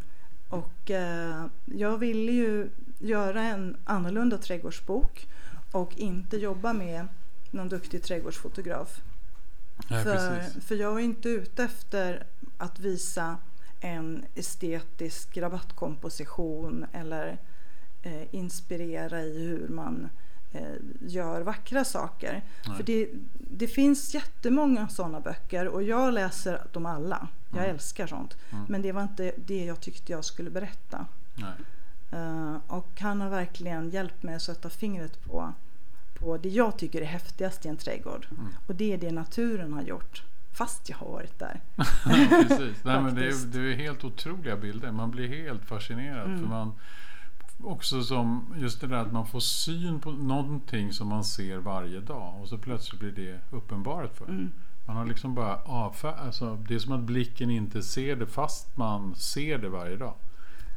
[0.48, 5.28] Och eh, jag ville ju göra en annorlunda trädgårdsbok
[5.72, 7.09] och inte jobba med
[7.50, 9.00] någon duktig trädgårdsfotograf.
[9.88, 10.64] Nej, för, precis.
[10.64, 12.26] för jag är inte ute efter
[12.58, 13.36] att visa
[13.80, 17.38] en estetisk rabattkomposition eller
[18.02, 20.08] eh, inspirera i hur man
[20.52, 20.62] eh,
[21.00, 22.42] gör vackra saker.
[22.66, 22.76] Nej.
[22.76, 27.28] För det, det finns jättemånga sådana böcker och jag läser dem alla.
[27.50, 27.70] Jag Mm.
[27.70, 28.36] älskar sånt.
[28.52, 28.64] Mm.
[28.68, 31.06] Men det var inte det jag tyckte jag skulle berätta.
[32.12, 35.52] Eh, och han har verkligen hjälpt mig att sätta fingret på,
[36.20, 38.26] på det jag tycker är häftigast i en trädgård.
[38.30, 38.46] Mm.
[38.66, 40.22] Och det är det naturen har gjort.
[40.52, 41.61] Fast jag har varit där.
[42.48, 42.85] Precis.
[42.85, 44.92] Nej, men det, är, det är helt otroliga bilder.
[44.92, 46.26] Man blir helt fascinerad.
[46.26, 46.40] Mm.
[46.40, 46.72] För man,
[47.62, 52.00] också som just det där att man får syn på någonting som man ser varje
[52.00, 52.40] dag.
[52.40, 54.30] Och så plötsligt blir det uppenbarat för en.
[54.30, 54.52] Mm.
[54.87, 58.76] Man har liksom bara avfär, alltså Det är som att blicken inte ser det fast
[58.76, 60.14] man ser det varje dag.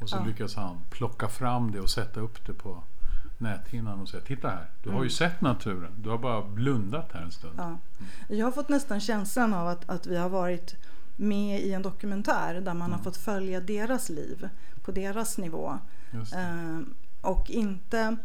[0.01, 0.25] Och så Ja.
[0.25, 2.83] lyckas han plocka fram det och sätta upp det på
[3.43, 5.09] näthinnan och säga Titta här, du har ju Mm.
[5.09, 5.91] sett naturen.
[5.97, 7.53] Du har bara blundat här en stund.
[7.57, 7.77] Ja.
[8.27, 10.75] Jag har fått nästan känslan av att, att vi har varit
[11.15, 13.03] med i en dokumentär där man har Mm.
[13.03, 14.49] fått följa deras liv
[14.83, 15.77] på deras nivå.
[16.13, 16.79] Eh,
[17.21, 18.17] och inte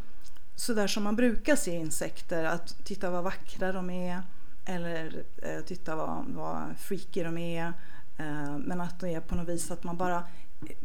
[0.56, 4.22] sådär som man brukar se insekter, att titta vad vackra de är
[4.64, 7.66] eller eh, titta vad, vad freaky de är.
[8.18, 10.22] Eh, men att det är på något vis att man bara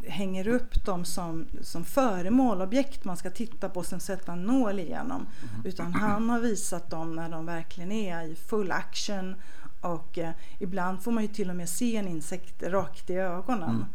[0.07, 4.43] hänger upp dem som, som föremål, objekt man ska titta på och sen sätta en
[4.43, 5.25] nål igenom.
[5.63, 9.35] Utan han har visat dem när de verkligen är i full action
[9.81, 13.69] och eh, ibland får man ju till och med se en insekt rakt i ögonen.
[13.69, 13.85] Mm.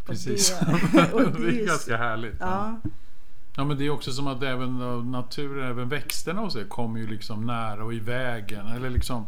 [0.00, 0.58] Och Precis.
[0.92, 2.36] det- och det är ganska härligt.
[2.40, 2.80] Ja,
[3.56, 4.78] Ja men det är också som att även
[5.10, 8.66] naturen, även växterna och så kommer ju liksom nära och i vägen.
[8.66, 9.26] Eller liksom,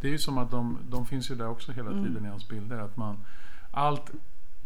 [0.00, 2.04] det är ju som att de, de finns ju där också hela Mm.
[2.04, 2.78] tiden i hans bilder.
[2.78, 3.16] Att man,
[3.70, 4.10] allt,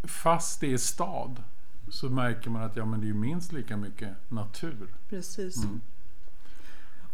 [0.05, 1.43] fast det är stad
[1.89, 4.89] så märker man att ja, men det är minst lika mycket natur.
[5.09, 5.57] precis.
[5.65, 5.81] Mm.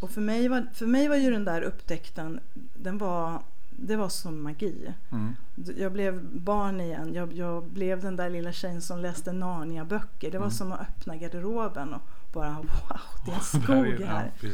[0.00, 2.40] Och för mig, var, för mig var ju den där upptäckten,
[2.74, 4.92] den var, det var som magi.
[5.10, 5.36] Mm.
[5.76, 7.14] Jag blev barn igen.
[7.14, 10.30] Jag, jag blev den där lilla tjejen som läste Narnia-böcker.
[10.30, 10.50] Det var Mm.
[10.56, 14.32] som att öppna garderoben och bara wow, det är en skog är- här.
[14.40, 14.48] Ja.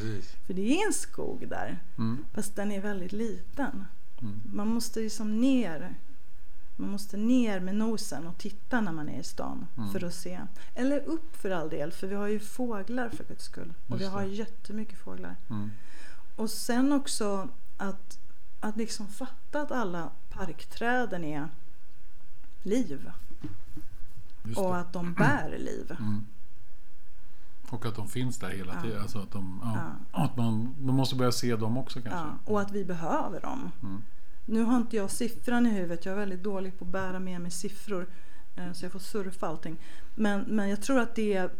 [0.46, 1.78] För det är en skog där.
[1.98, 2.24] Mm.
[2.34, 3.84] Fast den är väldigt liten.
[4.22, 4.40] Mm.
[4.52, 5.94] Man måste liksom ner.
[6.76, 9.90] Man måste ner med nosen och titta när man är i stan Mm.
[9.92, 10.40] för att se.
[10.74, 13.74] Eller upp för all del, för vi har ju fåglar för guds skull.
[13.88, 14.28] Och vi Just har det.
[14.28, 15.36] jättemycket fåglar.
[15.50, 15.70] Mm.
[16.36, 18.18] Och sen också att,
[18.60, 21.48] att liksom fatta att alla parkträden är
[22.62, 23.10] liv.
[24.44, 24.80] Just Och det.
[24.80, 25.96] att de bär liv.
[25.98, 26.24] Mm.
[27.70, 28.82] Och att de finns där hela Ja.
[28.82, 29.02] tiden.
[29.02, 29.90] Alltså att de, ja,
[30.24, 32.18] att man, man måste börja se dem också kanske.
[32.18, 33.70] Ja, och att vi behöver dem.
[34.48, 34.58] Mm.
[34.60, 36.04] Nu har inte jag siffran i huvudet.
[36.04, 38.06] Jag är väldigt dålig på att bära med mig siffror.
[38.56, 39.76] eh, Så jag får surfa allting.
[40.14, 41.50] Men, men jag tror att det är,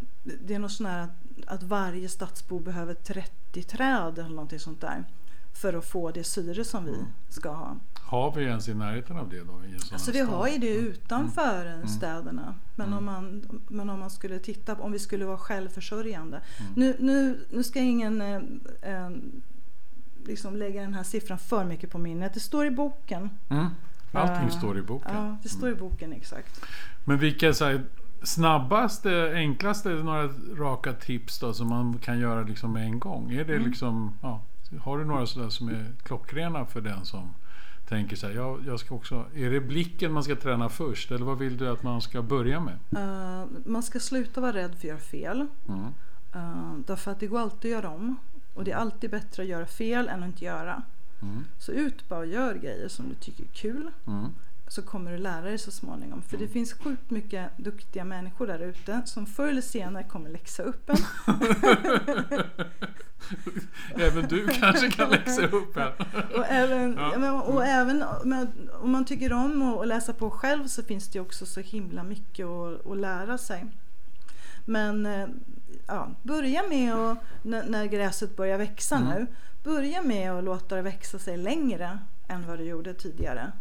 [0.45, 1.11] det är något sånt här att,
[1.47, 5.05] att varje stadsbo behöver 30 träd eller någonting sånt där.
[5.53, 7.07] För att få det syre som vi Mm.
[7.29, 7.77] ska ha.
[7.95, 9.65] Har vi ens i närheten av det då?
[9.65, 11.89] I Alltså vi har ju det utanför Mm.
[11.89, 12.55] städerna.
[12.75, 12.99] Men, Mm.
[12.99, 16.41] om man, men om man skulle titta på, om vi skulle vara självförsörjande.
[16.61, 16.73] Mm.
[16.77, 18.37] Nu, nu, nu ska ingen eh,
[18.83, 19.11] eh,
[20.27, 22.35] liksom lägga den här siffran för mycket på minnet.
[22.35, 23.31] Det står i boken.
[23.49, 23.67] Mm.
[24.13, 25.11] Allting Eh, står i boken.
[25.11, 25.25] Mm.
[25.27, 26.65] Ja, det står i boken exakt.
[27.05, 27.85] Men vilka så här,
[28.23, 33.33] snabbaste, enklaste, några raka tips då som man kan göra liksom med en gång?
[33.33, 33.69] Är det Mm.
[33.69, 34.41] liksom, ja,
[34.81, 37.35] har du några sådär som är klockrena för den som
[37.89, 41.25] tänker så här, jag, jag ska också, är det blicken man ska träna först eller
[41.27, 42.79] vad vill du att man ska börja med?
[42.97, 45.47] Eh, man ska sluta vara rädd för att göra fel.
[45.69, 45.85] Mm.
[46.37, 48.17] Uh, därför att det går alltid att göra om.
[48.57, 50.83] Och det är alltid bättre att göra fel än att inte göra.
[51.23, 51.45] Mm.
[51.59, 53.91] Så ut bara och gör grejer som du tycker är kul.
[54.07, 54.29] Mm.
[54.69, 56.23] Så kommer du lära dig så småningom.
[56.23, 60.63] För det finns sjukt mycket duktiga människor där ute som förr eller senare kommer läxa
[60.63, 60.97] upp en.
[63.95, 65.95] Även du kanske kan läxa upp här.
[66.37, 67.43] Och även, Ja.
[67.43, 68.49] och även med,
[68.81, 72.47] om man tycker om att, läsa på själv så finns det också så himla mycket
[72.47, 73.67] att, att lära sig.
[74.65, 75.29] Men eh,
[75.87, 79.09] ja, börja med att, när, gräset börjar växa Mm.
[79.09, 79.27] nu,
[79.65, 83.53] börja med att låta det växa sig längre än vad det gjorde tidigare.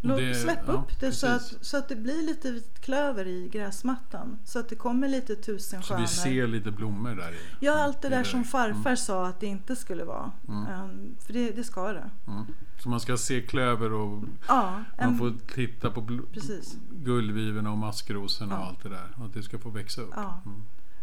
[0.00, 3.26] Låt, Det- släpp ja, upp det så att, så att det blir lite vit klöver
[3.26, 4.38] i gräsmattan.
[4.44, 6.06] Så att det kommer lite tusen Så vi stjärnor.
[6.06, 7.36] ser lite blommor där i.
[7.60, 8.48] Ja, allt det där som Mm.
[8.48, 10.32] farfar sa att det inte skulle vara.
[10.48, 10.66] Mm.
[10.66, 12.10] Ehm, för det, det ska det.
[12.26, 12.44] Mm.
[12.82, 17.78] Så man ska se klöver och Ja, man en, får titta på bl- gullvivorna och
[17.78, 18.66] maskrosorna och Ja.
[18.68, 19.14] allt det där.
[19.18, 20.12] Och att det ska få växa upp.
[20.16, 20.40] Ja.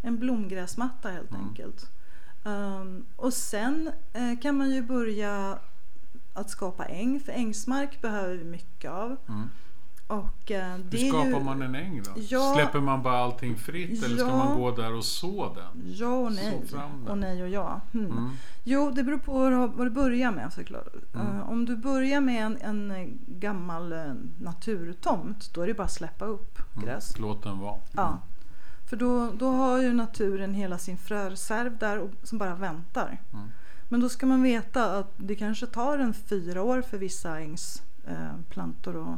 [0.04, 0.14] Mm.
[0.14, 1.48] En blomgräsmatta helt Mm.
[1.48, 1.90] enkelt.
[2.46, 5.58] Ehm, och sen eh, kan man ju börja
[6.34, 9.16] att skapa äng, för ängsmark behöver vi mycket av.
[9.30, 9.50] Mm.
[10.08, 12.12] Och, eh, det Hur skapar ju, man en äng då?
[12.16, 12.54] Ja.
[12.56, 14.38] Släpper man bara allting fritt eller ska Ja.
[14.38, 15.94] man gå där och så den?
[15.94, 16.62] Ja och nej.
[17.08, 17.82] Och nej och ja.
[17.94, 18.12] Mm.
[18.12, 18.30] Mm.
[18.64, 19.34] Jo, det beror på
[19.78, 20.88] vad, du börjar med såklart.
[21.16, 21.28] Mm.
[21.28, 25.84] Eh, om du börjar med en, en eh, gammal eh, naturtomt, då är det bara
[25.84, 27.16] att släppa upp gräs.
[27.18, 27.30] Mm.
[27.30, 27.78] Låt den vara.
[27.92, 28.18] Ja.
[28.94, 33.22] För då, då har ju naturen hela sin fröreserv där och, som bara väntar.
[33.34, 33.48] Mm.
[33.90, 38.96] Men då ska man veta att det kanske tar en fyra år för vissa ängsplantor
[38.96, 39.18] eh, och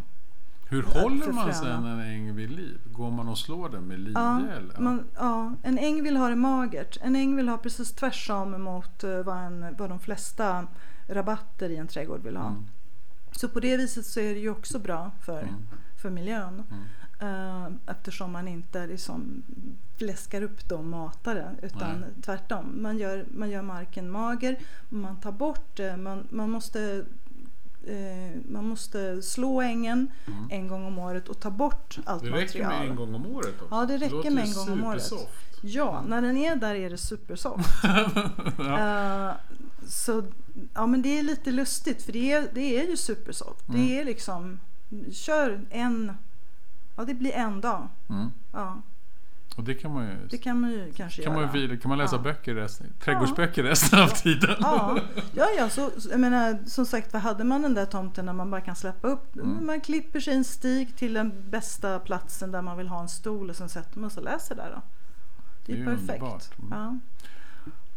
[0.70, 2.80] Hur håller man sen en äng vid liv?
[2.86, 4.14] Går man och slår den med lie?
[4.16, 4.80] Ja, eller?
[4.80, 6.98] Man, ja, en äng vill ha det magert.
[7.02, 10.68] En äng vill ha precis tvärsom mot eh, vad, en, vad de flesta
[11.08, 12.48] rabatter i en trädgård vill ha.
[12.48, 12.66] Mm.
[13.32, 15.68] Så på det viset så är det ju också bra för, Mm.
[16.02, 16.64] för miljön.
[16.72, 16.84] Mm.
[17.20, 19.44] Eh, eftersom man inte liksom
[19.98, 21.52] fläskar upp det och matar det.
[21.68, 22.10] Utan Nej.
[22.26, 22.82] tvärtom.
[22.82, 24.60] Man gör, man gör marken mager.
[24.90, 25.98] Man tar bort det.
[25.98, 27.06] Man, man, måste,
[27.88, 30.48] eh, man måste slå ängen Mm.
[30.52, 32.70] en gång om året och ta bort allt Det räcker material.
[32.80, 33.76] med en gång om året också.
[33.76, 35.12] Ja, det räcker låter med en gång om året.
[35.62, 37.70] Ja, när den är där är det supersoft.
[38.58, 39.30] ja.
[39.30, 39.36] Eh,
[39.88, 40.24] så
[40.74, 43.70] ja, men det är lite lustigt för det är, det är ju supersoft.
[43.70, 43.82] Mm.
[43.82, 44.60] Det är liksom,
[45.12, 46.12] kör en,
[46.96, 47.88] ja det blir en dag.
[48.10, 48.32] Mm.
[48.54, 48.82] Ja,
[49.58, 50.28] Och det kan man ju...
[50.30, 51.56] det kan man ju kanske kan man, göra.
[51.58, 52.22] ju vila- kan man läsa Ja.
[52.22, 54.56] böcker resten, trädgårdsböcker resten av tiden?
[54.60, 54.98] Ja,
[55.34, 58.52] ja, ja så, jag menar, som sagt, vad hade man den där tomten när man
[58.52, 59.36] bara kan släppa upp?
[59.36, 59.66] Mm.
[59.66, 63.50] Man klipper sig en stig till den bästa platsen där man vill ha en stol
[63.50, 64.82] och sen sätter man sig och läser där då.
[65.66, 66.52] Det är, Det är perfekt.
[66.60, 66.70] Mm.
[66.72, 66.98] Ja.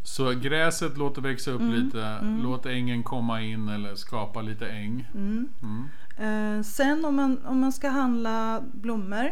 [0.02, 2.02] Så gräset låter växa upp Mm, lite.
[2.04, 2.42] mm.
[2.42, 5.06] Låt ängen komma in eller skapa lite äng.
[6.18, 6.32] Mm.
[6.32, 6.58] Mm.
[6.58, 9.30] Eh, sen om man, om man ska handla blommor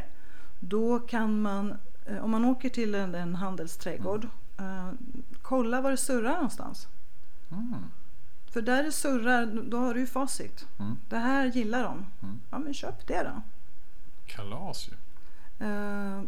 [0.61, 1.75] då kan man,
[2.07, 4.90] eh, om man åker till en, en handelsträdgård, eh,
[5.42, 6.87] kolla var det surrar någonstans.
[7.51, 7.75] Mm.
[8.53, 10.66] För där det surrar, då har du ju facit.
[10.79, 10.96] Mm.
[11.09, 12.07] Det här gillar de.
[12.22, 12.40] Mm.
[12.51, 13.42] Ja men köp det då.
[14.27, 14.92] Kalas ju.
[15.66, 16.22] Eh,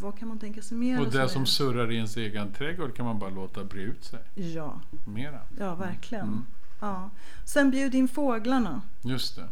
[0.00, 0.98] vad kan man tänka sig mer?
[1.00, 3.80] Och som det är- som surrar i ens egen trädgård kan man bara låta bre
[3.82, 5.38] ut sig Ja, mera.
[5.58, 6.26] ja verkligen.
[6.26, 6.44] Mm.
[6.80, 7.10] Ja.
[7.44, 8.82] Sen bjud in fåglarna.
[9.02, 9.48] Just det.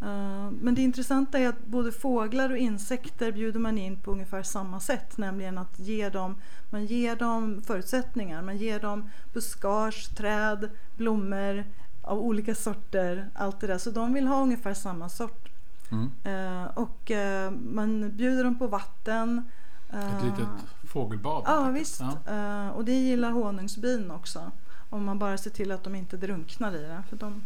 [0.00, 4.42] Eh, Men det intressanta är att både fåglar och insekter bjuder man in på ungefär
[4.42, 5.18] samma sätt.
[5.18, 6.36] Nämligen att ge dem,
[6.70, 8.42] man ger dem förutsättningar.
[8.42, 11.64] Man ger dem buskage, träd, blommor
[12.02, 13.30] av olika sorter.
[13.34, 13.78] Allt det där.
[13.78, 15.48] Så de vill ha ungefär samma sort.
[15.90, 16.10] Mm.
[16.24, 19.44] Eh, Och eh, man bjuder dem på vatten.
[19.92, 20.48] Ett litet
[20.92, 21.42] fågelbad.
[21.46, 22.00] Ja visst.
[22.26, 22.70] Ja.
[22.72, 24.50] Och det gillar honungsbin också.
[24.90, 27.02] Om man bara ser till att de inte drunknar i det.
[27.08, 27.42] För de,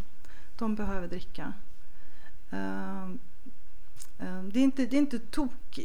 [0.58, 1.52] de behöver dricka.
[2.52, 3.02] Eh,
[4.18, 5.78] eh, Det är inte, det är inte tok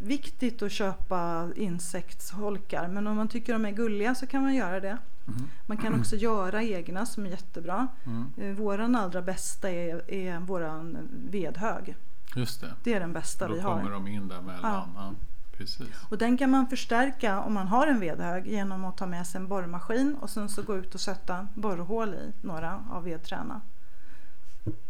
[0.00, 2.88] viktigt att köpa insektsholkar.
[2.88, 4.98] Men om man tycker de är gulliga så kan man göra det.
[5.24, 5.48] Mhm.
[5.66, 7.86] Man kan också göra egna som är jättebra.
[8.06, 8.32] Mm.
[8.36, 10.98] Eh, Våran allra bästa är, är våran
[11.30, 11.96] vedhög.
[12.36, 12.74] Just det.
[12.82, 13.90] Det är den bästa Då vi kommer har.
[13.90, 14.88] de in där mellan.
[14.94, 15.12] Ja.
[15.56, 15.88] Precis.
[16.10, 19.40] Och den kan man förstärka om man har en vedhög genom att ta med sig
[19.40, 23.60] en borrmaskin och sen så gå ut och sätta borrhål i några av vedträna.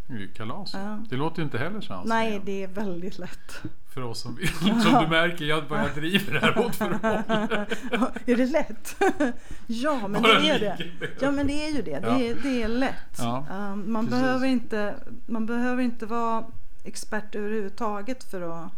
[0.06, 0.74] Det är ju kalas.
[0.74, 0.98] Ja.
[1.10, 3.62] Det låter ju inte heller så Nej, det är väldigt lätt.
[3.94, 4.48] För oss som vill.
[4.48, 8.10] Som du märker, jag bara driver det här åt för håll.
[8.26, 8.96] är det lätt?
[9.66, 10.78] ja, men Bara det är det.
[11.20, 12.00] Ja, men det är ju det.
[12.00, 13.18] Det är, det är lätt.
[13.18, 14.20] Ja, Um, man, precis.
[14.22, 14.94] behöver inte,
[15.26, 16.44] man behöver inte vara
[16.84, 18.72] expert överhuvudtaget för att,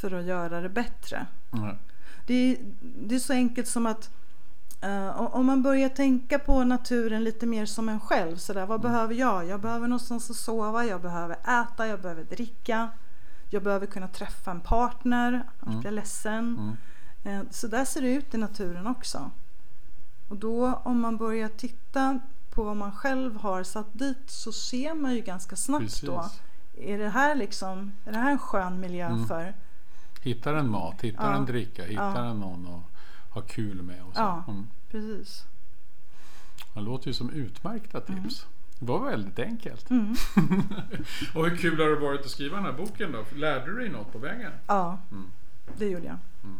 [0.00, 1.26] för att göra det bättre.
[1.50, 1.74] Nej.
[2.26, 4.10] Det är, det är så enkelt som att
[4.80, 8.36] eh, om man börjar tänka på naturen lite mer som en själv.
[8.36, 8.92] Så där, vad Mm.
[8.92, 9.46] behöver jag?
[9.46, 12.88] Jag behöver någonstans att sova, jag behöver äta, jag behöver dricka.
[13.50, 15.80] Jag behöver kunna träffa en partner, annars Mm.
[15.80, 16.76] blir jag ledsen.
[17.24, 17.40] Mm.
[17.40, 19.30] Eh, Så där ser det ut i naturen också.
[20.28, 22.18] Och då om man börjar titta
[22.50, 26.00] på vad man själv har satt dit så ser man ju ganska snabbt Precis.
[26.00, 26.24] då.
[26.78, 29.26] Är det här liksom, är det här en skön miljö Mm.
[29.26, 29.54] för?
[30.22, 31.36] Hittar en mat, hittar Ja.
[31.36, 32.30] en dricka, hittar Ja.
[32.30, 32.89] en någon att
[33.30, 34.02] ha kul med.
[34.02, 34.20] Och så.
[34.20, 34.44] Ja.
[34.48, 34.66] Mm.
[34.90, 35.44] Precis.
[36.74, 38.46] Det låter ju som utmärkta tips.
[38.78, 39.90] Det var väldigt enkelt.
[39.90, 40.14] Mm.
[41.34, 43.24] och hur kul har det varit att skriva den här boken då?
[43.36, 44.52] Lärde du dig något på vägen?
[44.66, 45.30] Ja, Mm.
[45.78, 46.16] det gjorde jag.
[46.44, 46.56] Mm.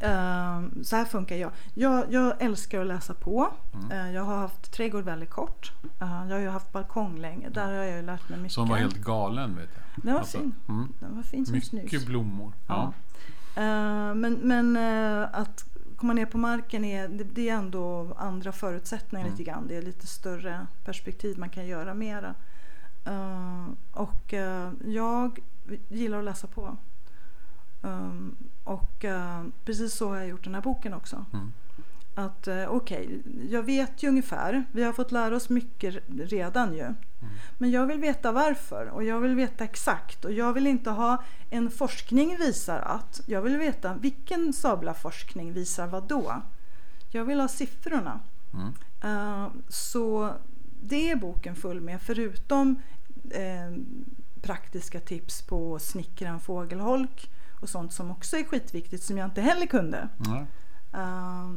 [0.00, 1.50] Ehm, så här funkar jag.
[1.74, 2.12] jag.
[2.12, 3.52] Jag älskar att läsa på.
[3.74, 3.90] Mm.
[3.90, 5.72] Eh, jag har haft trädgård väldigt kort.
[6.00, 7.48] Eh, jag har ju haft balkong länge.
[7.48, 8.52] Där har jag ju lärt mig mycket.
[8.54, 10.04] Som var helt galen vet jag.
[10.04, 10.54] Den var Alltså, fin.
[10.68, 10.92] Mm.
[11.00, 11.82] Den var fin som snus.
[11.82, 12.52] Mycket blommor.
[12.66, 12.92] Ja.
[14.14, 15.64] Men men eh, att
[15.96, 19.36] komma ner på marken är, det, det är ändå andra förutsättningar Mm.
[19.38, 19.66] lite grann.
[19.68, 22.34] Det är lite större perspektiv man kan göra mera.
[23.04, 25.38] Eh, och eh, jag
[25.88, 26.76] gillar att läsa på.
[27.82, 31.24] Um, och eh, precis så har jag gjort den här boken också.
[31.32, 31.52] Mm.
[32.18, 34.64] Att uh, okej, jag vet ju ungefär.
[34.72, 36.94] Vi har fått lära oss mycket redan ju.
[37.58, 40.24] Men jag vill veta varför och jag vill veta exakt.
[40.24, 43.20] Och jag vill inte ha en forskning visar att.
[43.26, 46.42] Jag vill veta vilken Sabla-forskning visar vad då.
[47.10, 48.20] Jag vill ha siffrorna.
[48.54, 48.72] Mm.
[49.02, 50.32] Eh, så
[50.82, 52.82] det är boken full med förutom
[53.30, 53.76] eh,
[54.42, 59.40] praktiska tips på snickra en fågelholk och sånt som också är skitviktigt som jag inte
[59.40, 60.08] heller kunde.
[60.24, 60.46] Ja.
[60.96, 61.50] Eh,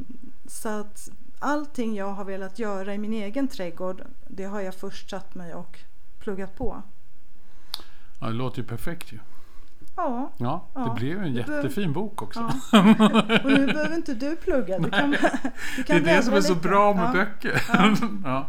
[0.47, 5.09] så att allting jag har velat göra i min egen trädgård det har jag först
[5.09, 5.79] satt mig och
[6.19, 6.81] pluggat på.
[8.19, 9.19] ja, det låter ju perfekt ju.
[9.95, 12.39] Ja, Ja, det Ja, blev en det jättefin bok också.
[12.71, 12.79] ja.
[13.43, 14.79] och nu behöver inte du plugga.
[14.79, 15.17] Du kan, du
[15.77, 16.67] Det kan är det som är så lite.
[16.67, 17.61] bra med böcker.
[18.23, 18.47] Ja.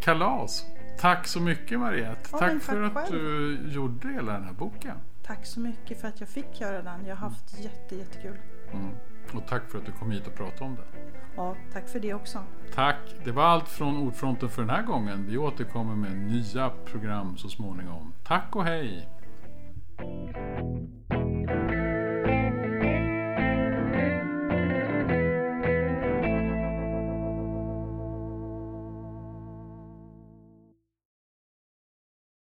[0.00, 0.64] Kalas.
[1.00, 2.30] Tack så mycket Mariette.
[2.30, 3.22] Tack men för tack att själv.
[3.22, 4.96] du gjorde hela den här boken.
[5.26, 7.06] Tack så mycket för att jag fick göra den.
[7.06, 8.36] Jag har haft jätte, jättekul.
[8.72, 8.90] Mm.
[9.32, 11.00] Och tack för att du kom hit och pratade om det.
[11.36, 12.38] Ja, tack för det också.
[12.74, 12.96] Tack!
[13.24, 15.26] Det var allt från Ordfronten för den här gången.
[15.26, 18.14] Vi återkommer med nya program så småningom.
[18.24, 19.08] Tack och hej!